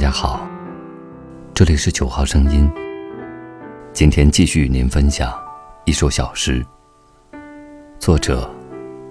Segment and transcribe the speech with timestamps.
[0.00, 0.48] 大家好，
[1.52, 2.66] 这里是九号声音。
[3.92, 5.30] 今天继续与您分享
[5.84, 6.64] 一首小诗，
[7.98, 8.50] 作者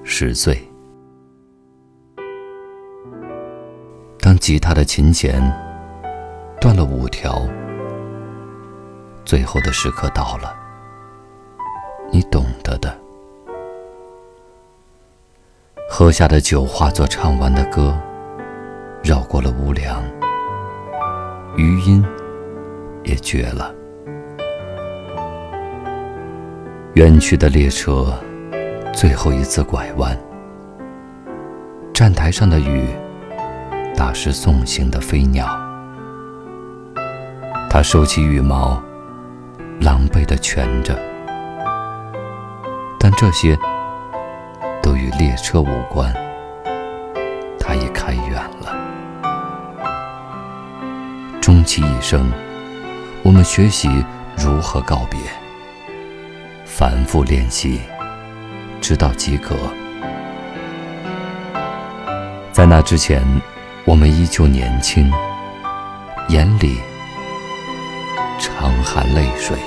[0.04, 0.60] 十岁。
[4.20, 5.40] 当吉他的琴弦
[6.60, 7.48] 断了五条，
[9.24, 10.56] 最后的时刻到了，
[12.12, 13.00] 你懂得的。
[15.88, 17.96] 喝下的酒化作唱完的歌，
[19.04, 20.04] 绕过了屋梁。
[21.56, 22.06] 余音
[23.04, 23.74] 也绝了，
[26.94, 28.14] 远去的列车
[28.94, 30.18] 最后一次拐弯，
[31.94, 32.88] 站台上的雨
[33.96, 35.48] 打湿送行的飞鸟。
[37.70, 38.82] 他收起羽毛，
[39.82, 40.98] 狼狈地蜷着，
[43.00, 43.58] 但这些
[44.82, 46.14] 都与列车无关，
[51.50, 52.32] 终其一生，
[53.24, 53.90] 我们学习
[54.38, 55.20] 如何告别，
[56.64, 57.82] 反复练习，
[58.80, 59.56] 直到及格。
[62.52, 63.24] 在那之前，
[63.84, 65.12] 我们依旧年轻，
[66.28, 66.78] 眼里
[68.38, 69.58] 常含泪水，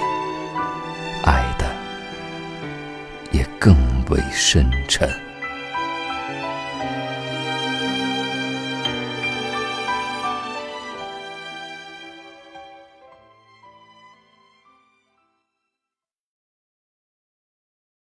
[1.24, 1.66] 爱的
[3.32, 3.74] 也更
[4.08, 5.10] 为深沉。